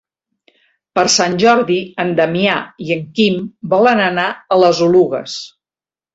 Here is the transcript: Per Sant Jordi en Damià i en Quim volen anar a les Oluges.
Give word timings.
Per 0.99 1.03
Sant 1.15 1.35
Jordi 1.43 1.77
en 2.05 2.13
Damià 2.21 2.57
i 2.87 2.97
en 2.97 3.05
Quim 3.21 3.37
volen 3.75 4.03
anar 4.09 4.27
a 4.57 4.61
les 4.65 4.83
Oluges. 4.89 5.39